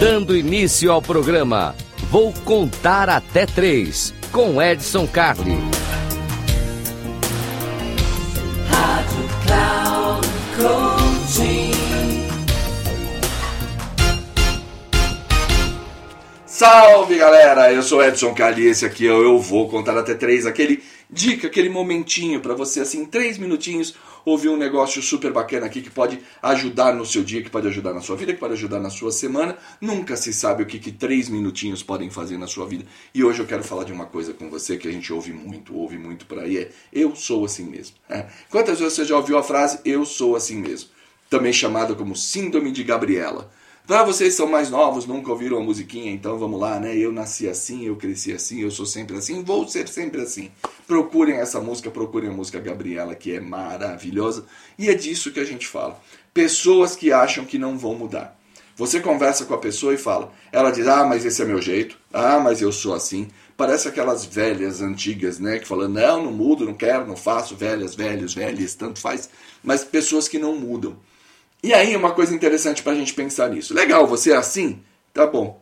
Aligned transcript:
Dando 0.00 0.34
início 0.34 0.90
ao 0.90 1.02
programa, 1.02 1.76
vou 2.10 2.32
contar 2.32 3.10
até 3.10 3.44
três 3.44 4.14
com 4.32 4.60
Edson 4.62 5.06
Carli. 5.06 5.58
Salve 16.46 17.18
galera, 17.18 17.70
eu 17.70 17.82
sou 17.82 18.02
Edson 18.02 18.32
Carli, 18.32 18.68
esse 18.68 18.86
aqui 18.86 19.06
é 19.06 19.12
o 19.12 19.22
Eu 19.22 19.38
Vou 19.38 19.68
Contar 19.68 19.98
Até 19.98 20.14
Três, 20.14 20.46
aquele 20.46 20.82
dica, 21.12 21.46
aquele 21.46 21.68
momentinho 21.68 22.40
para 22.40 22.54
você, 22.54 22.80
assim, 22.80 23.04
três 23.04 23.36
minutinhos, 23.36 23.94
ouvir 24.24 24.48
um 24.48 24.56
negócio 24.56 25.02
super 25.02 25.32
bacana 25.32 25.66
aqui 25.66 25.80
que 25.80 25.90
pode 25.90 26.20
ajudar 26.42 26.94
no 26.94 27.04
seu 27.04 27.24
dia, 27.24 27.42
que 27.42 27.50
pode 27.50 27.66
ajudar 27.66 27.92
na 27.92 28.00
sua 28.00 28.16
vida, 28.16 28.32
que 28.32 28.38
pode 28.38 28.54
ajudar 28.54 28.78
na 28.78 28.90
sua 28.90 29.10
semana. 29.10 29.56
Nunca 29.80 30.16
se 30.16 30.32
sabe 30.32 30.62
o 30.62 30.66
que, 30.66 30.78
que 30.78 30.92
três 30.92 31.28
minutinhos 31.28 31.82
podem 31.82 32.10
fazer 32.10 32.38
na 32.38 32.46
sua 32.46 32.66
vida. 32.66 32.84
E 33.14 33.24
hoje 33.24 33.40
eu 33.40 33.46
quero 33.46 33.64
falar 33.64 33.84
de 33.84 33.92
uma 33.92 34.06
coisa 34.06 34.32
com 34.32 34.48
você 34.48 34.76
que 34.76 34.88
a 34.88 34.92
gente 34.92 35.12
ouve 35.12 35.32
muito, 35.32 35.76
ouve 35.76 35.98
muito 35.98 36.26
por 36.26 36.38
aí, 36.38 36.58
é 36.58 36.70
eu 36.92 37.14
sou 37.16 37.44
assim 37.44 37.64
mesmo. 37.64 37.96
É. 38.08 38.26
Quantas 38.48 38.78
vezes 38.78 38.94
você 38.94 39.04
já 39.04 39.16
ouviu 39.16 39.38
a 39.38 39.42
frase 39.42 39.80
eu 39.84 40.04
sou 40.04 40.36
assim 40.36 40.56
mesmo? 40.56 40.90
Também 41.28 41.52
chamada 41.52 41.94
como 41.94 42.16
síndrome 42.16 42.72
de 42.72 42.82
Gabriela. 42.82 43.50
Para 43.90 44.04
vocês 44.04 44.34
são 44.34 44.46
mais 44.46 44.70
novos, 44.70 45.04
nunca 45.04 45.32
ouviram 45.32 45.56
a 45.56 45.60
musiquinha, 45.60 46.12
então 46.12 46.38
vamos 46.38 46.60
lá, 46.60 46.78
né? 46.78 46.96
Eu 46.96 47.10
nasci 47.10 47.48
assim, 47.48 47.86
eu 47.86 47.96
cresci 47.96 48.32
assim, 48.32 48.60
eu 48.60 48.70
sou 48.70 48.86
sempre 48.86 49.16
assim, 49.16 49.42
vou 49.42 49.66
ser 49.66 49.88
sempre 49.88 50.20
assim. 50.20 50.48
Procurem 50.86 51.38
essa 51.38 51.60
música, 51.60 51.90
procurem 51.90 52.30
a 52.30 52.32
música 52.32 52.60
Gabriela, 52.60 53.16
que 53.16 53.32
é 53.32 53.40
maravilhosa. 53.40 54.44
E 54.78 54.88
é 54.88 54.94
disso 54.94 55.32
que 55.32 55.40
a 55.40 55.44
gente 55.44 55.66
fala. 55.66 56.00
Pessoas 56.32 56.94
que 56.94 57.12
acham 57.12 57.44
que 57.44 57.58
não 57.58 57.76
vão 57.76 57.96
mudar. 57.96 58.38
Você 58.76 59.00
conversa 59.00 59.44
com 59.44 59.54
a 59.54 59.58
pessoa 59.58 59.92
e 59.92 59.98
fala, 59.98 60.32
ela 60.52 60.70
diz, 60.70 60.86
ah, 60.86 61.04
mas 61.04 61.24
esse 61.24 61.42
é 61.42 61.44
meu 61.44 61.60
jeito, 61.60 61.98
ah, 62.12 62.38
mas 62.38 62.62
eu 62.62 62.70
sou 62.70 62.94
assim. 62.94 63.26
Parece 63.56 63.88
aquelas 63.88 64.24
velhas 64.24 64.80
antigas, 64.80 65.40
né? 65.40 65.58
Que 65.58 65.66
falam, 65.66 65.88
não, 65.88 66.26
não 66.26 66.32
mudo, 66.32 66.64
não 66.64 66.74
quero, 66.74 67.08
não 67.08 67.16
faço, 67.16 67.56
velhas, 67.56 67.96
velhos, 67.96 68.34
velhas, 68.34 68.72
tanto 68.76 69.00
faz. 69.00 69.28
Mas 69.64 69.82
pessoas 69.82 70.28
que 70.28 70.38
não 70.38 70.54
mudam. 70.54 70.96
E 71.62 71.74
aí, 71.74 71.94
uma 71.94 72.12
coisa 72.12 72.34
interessante 72.34 72.82
para 72.82 72.92
a 72.92 72.94
gente 72.94 73.12
pensar 73.12 73.50
nisso. 73.50 73.74
Legal, 73.74 74.06
você 74.06 74.32
é 74.32 74.36
assim? 74.36 74.82
Tá 75.12 75.26
bom. 75.26 75.60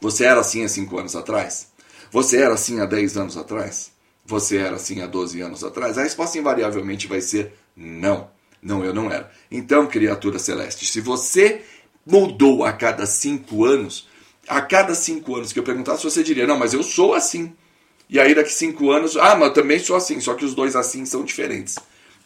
Você 0.00 0.24
era 0.24 0.40
assim 0.40 0.64
há 0.64 0.68
5 0.68 0.98
anos 0.98 1.14
atrás? 1.14 1.68
Você 2.10 2.38
era 2.38 2.54
assim 2.54 2.80
há 2.80 2.86
10 2.86 3.16
anos 3.16 3.36
atrás? 3.36 3.92
Você 4.24 4.56
era 4.56 4.76
assim 4.76 5.00
há 5.02 5.06
12 5.06 5.40
anos 5.40 5.62
atrás? 5.62 5.98
A 5.98 6.02
resposta 6.02 6.38
invariavelmente 6.38 7.06
vai 7.06 7.20
ser 7.20 7.52
não. 7.76 8.28
Não, 8.62 8.84
eu 8.84 8.92
não 8.92 9.10
era. 9.10 9.30
Então, 9.50 9.86
criatura 9.86 10.38
celeste, 10.38 10.84
se 10.84 11.00
você 11.00 11.62
mudou 12.04 12.64
a 12.64 12.72
cada 12.72 13.06
5 13.06 13.64
anos, 13.64 14.08
a 14.48 14.60
cada 14.60 14.94
5 14.94 15.36
anos 15.36 15.52
que 15.52 15.58
eu 15.58 15.64
perguntasse, 15.64 16.02
você 16.02 16.22
diria, 16.22 16.46
não, 16.46 16.58
mas 16.58 16.74
eu 16.74 16.82
sou 16.82 17.14
assim. 17.14 17.54
E 18.08 18.18
aí, 18.18 18.34
daqui 18.34 18.52
5 18.52 18.90
anos, 18.90 19.16
ah, 19.16 19.36
mas 19.36 19.48
eu 19.48 19.54
também 19.54 19.78
sou 19.78 19.94
assim, 19.94 20.20
só 20.20 20.34
que 20.34 20.44
os 20.44 20.54
dois 20.54 20.74
assim 20.74 21.06
são 21.06 21.24
diferentes. 21.24 21.76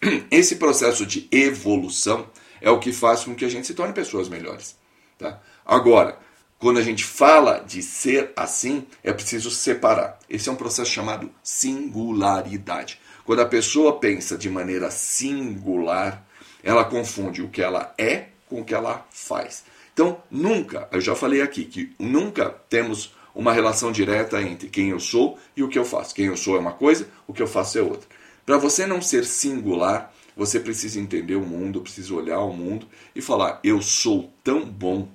Esse 0.31 0.57
processo 0.57 1.05
de 1.05 1.29
evolução 1.31 2.27
é 2.61 2.71
o 2.71 2.79
que 2.79 2.93
faz 2.93 3.25
com 3.25 3.35
que 3.35 3.45
a 3.45 3.49
gente 3.49 3.67
se 3.67 3.75
torne 3.75 3.93
pessoas 3.93 4.29
melhores. 4.29 4.77
Tá? 5.19 5.41
Agora, 5.65 6.19
quando 6.59 6.79
a 6.79 6.83
gente 6.83 7.05
fala 7.05 7.59
de 7.61 7.83
ser 7.83 8.33
assim, 8.37 8.87
é 9.03 9.13
preciso 9.13 9.51
separar. 9.51 10.19
Esse 10.29 10.49
é 10.49 10.53
um 10.53 10.57
processo 10.57 10.91
chamado 10.91 11.31
singularidade. 11.43 12.99
Quando 13.25 13.41
a 13.41 13.47
pessoa 13.47 13.99
pensa 13.99 14.37
de 14.37 14.49
maneira 14.49 14.91
singular, 14.91 16.27
ela 16.63 16.85
confunde 16.85 17.43
o 17.43 17.49
que 17.49 17.63
ela 17.63 17.95
é 17.99 18.29
com 18.49 18.61
o 18.61 18.65
que 18.65 18.75
ela 18.75 19.07
faz. 19.11 19.65
Então, 19.93 20.23
nunca, 20.31 20.89
eu 20.91 21.01
já 21.01 21.15
falei 21.15 21.43
aqui 21.43 21.65
que 21.65 21.95
nunca 21.99 22.51
temos 22.69 23.15
uma 23.35 23.53
relação 23.53 23.91
direta 23.91 24.41
entre 24.41 24.69
quem 24.69 24.91
eu 24.91 25.01
sou 25.01 25.39
e 25.57 25.63
o 25.63 25.69
que 25.69 25.79
eu 25.79 25.85
faço. 25.85 26.15
Quem 26.15 26.27
eu 26.27 26.37
sou 26.37 26.57
é 26.57 26.61
uma 26.61 26.73
coisa, 26.73 27.09
o 27.27 27.33
que 27.33 27.43
eu 27.43 27.47
faço 27.47 27.79
é 27.79 27.83
outra. 27.83 28.09
Para 28.47 28.59
você 28.59 28.87
não 28.87 29.01
ser 29.01 29.25
singular, 29.25 30.13
você 30.37 30.59
precisa 30.59 31.01
entender 31.01 31.37
o 31.37 31.47
mundo, 31.47 31.81
precisa 31.81 32.15
olhar 32.15 32.41
o 32.41 32.53
mundo 32.53 32.87
e 33.15 33.21
falar: 33.21 33.61
eu 33.63 33.81
sou 33.81 34.33
tão 34.43 34.65
bom 34.65 35.09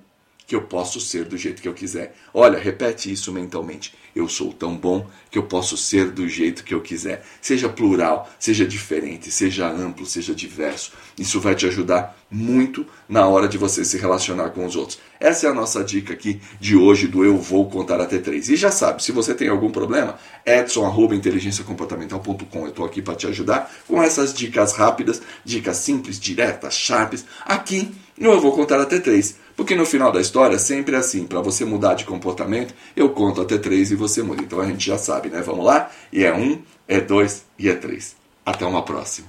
que 0.50 0.56
eu 0.56 0.62
posso 0.62 1.00
ser 1.00 1.26
do 1.26 1.38
jeito 1.38 1.62
que 1.62 1.68
eu 1.68 1.72
quiser. 1.72 2.12
Olha, 2.34 2.58
repete 2.58 3.08
isso 3.08 3.32
mentalmente. 3.32 3.94
Eu 4.16 4.28
sou 4.28 4.52
tão 4.52 4.76
bom 4.76 5.06
que 5.30 5.38
eu 5.38 5.44
posso 5.44 5.76
ser 5.76 6.10
do 6.10 6.28
jeito 6.28 6.64
que 6.64 6.74
eu 6.74 6.80
quiser. 6.80 7.24
Seja 7.40 7.68
plural, 7.68 8.28
seja 8.36 8.66
diferente, 8.66 9.30
seja 9.30 9.70
amplo, 9.70 10.04
seja 10.04 10.34
diverso. 10.34 10.90
Isso 11.16 11.40
vai 11.40 11.54
te 11.54 11.66
ajudar 11.66 12.18
muito 12.28 12.84
na 13.08 13.28
hora 13.28 13.46
de 13.46 13.56
você 13.56 13.84
se 13.84 13.96
relacionar 13.96 14.50
com 14.50 14.66
os 14.66 14.74
outros. 14.74 14.98
Essa 15.20 15.46
é 15.46 15.50
a 15.50 15.54
nossa 15.54 15.84
dica 15.84 16.14
aqui 16.14 16.40
de 16.58 16.74
hoje 16.74 17.06
do 17.06 17.24
Eu 17.24 17.38
Vou 17.38 17.70
Contar 17.70 18.00
Até 18.00 18.18
Três. 18.18 18.48
E 18.48 18.56
já 18.56 18.72
sabe, 18.72 19.04
se 19.04 19.12
você 19.12 19.32
tem 19.32 19.46
algum 19.46 19.70
problema, 19.70 20.18
edson.inteligenciacomportamental.com. 20.44 22.62
Eu 22.62 22.70
estou 22.70 22.84
aqui 22.84 23.00
para 23.00 23.14
te 23.14 23.28
ajudar 23.28 23.72
com 23.86 24.02
essas 24.02 24.34
dicas 24.34 24.72
rápidas, 24.72 25.22
dicas 25.44 25.76
simples, 25.76 26.18
diretas, 26.18 26.74
sharps, 26.74 27.24
aqui 27.44 27.94
no 28.18 28.32
Eu 28.32 28.40
Vou 28.40 28.50
Contar 28.50 28.80
Até 28.80 28.98
Três. 28.98 29.38
Porque 29.60 29.74
no 29.74 29.84
final 29.84 30.10
da 30.10 30.22
história 30.22 30.58
sempre 30.58 30.96
é 30.96 30.98
assim, 30.98 31.24
para 31.24 31.38
você 31.42 31.66
mudar 31.66 31.92
de 31.92 32.06
comportamento, 32.06 32.72
eu 32.96 33.10
conto 33.10 33.42
até 33.42 33.58
três 33.58 33.90
e 33.90 33.94
você 33.94 34.22
muda. 34.22 34.40
Então 34.40 34.58
a 34.58 34.64
gente 34.64 34.86
já 34.86 34.96
sabe, 34.96 35.28
né? 35.28 35.42
Vamos 35.42 35.66
lá? 35.66 35.90
E 36.10 36.24
é 36.24 36.34
um, 36.34 36.62
é 36.88 36.98
dois 36.98 37.44
e 37.58 37.68
é 37.68 37.74
três. 37.74 38.16
Até 38.44 38.64
uma 38.64 38.82
próxima. 38.82 39.28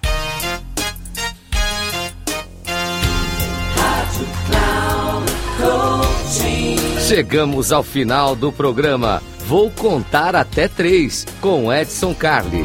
Chegamos 7.10 7.74
ao 7.74 7.84
final 7.84 8.34
do 8.34 8.54
programa. 8.54 9.22
Vou 9.46 9.70
contar 9.70 10.34
até 10.34 10.70
três 10.70 11.26
com 11.42 11.74
Edson 11.74 12.16
Carli. 12.16 12.64